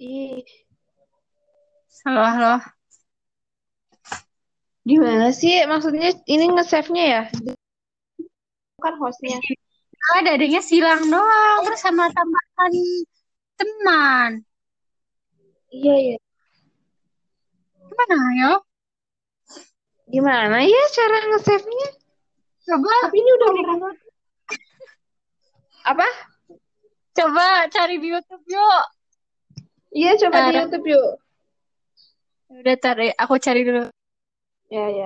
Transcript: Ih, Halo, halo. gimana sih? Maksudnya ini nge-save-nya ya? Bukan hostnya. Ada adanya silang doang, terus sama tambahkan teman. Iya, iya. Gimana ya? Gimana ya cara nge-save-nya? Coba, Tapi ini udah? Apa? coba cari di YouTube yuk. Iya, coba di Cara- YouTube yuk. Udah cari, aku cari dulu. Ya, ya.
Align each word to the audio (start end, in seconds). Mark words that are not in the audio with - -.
Ih, 0.00 0.40
Halo, 2.04 2.24
halo. 2.24 2.52
gimana 4.88 5.28
sih? 5.40 5.60
Maksudnya 5.68 6.08
ini 6.24 6.44
nge-save-nya 6.56 7.04
ya? 7.14 7.22
Bukan 8.80 8.94
hostnya. 8.96 9.36
Ada 10.16 10.40
adanya 10.40 10.64
silang 10.64 11.04
doang, 11.04 11.58
terus 11.68 11.84
sama 11.84 12.08
tambahkan 12.16 12.72
teman. 13.60 14.30
Iya, 15.68 15.94
iya. 16.00 16.16
Gimana 17.76 18.16
ya? 18.40 18.50
Gimana 20.08 20.56
ya 20.64 20.82
cara 20.96 21.16
nge-save-nya? 21.28 21.88
Coba, 22.64 22.92
Tapi 23.04 23.16
ini 23.20 23.30
udah? 23.36 23.48
Apa? 25.92 26.08
coba 27.12 27.68
cari 27.68 28.00
di 28.00 28.08
YouTube 28.16 28.48
yuk. 28.48 28.84
Iya, 30.00 30.16
coba 30.16 30.32
di 30.32 30.40
Cara- 30.48 30.60
YouTube 30.64 30.86
yuk. 30.88 31.08
Udah 32.56 32.76
cari, 32.80 33.06
aku 33.12 33.34
cari 33.36 33.60
dulu. 33.68 33.84
Ya, 34.72 34.86
ya. 34.88 34.98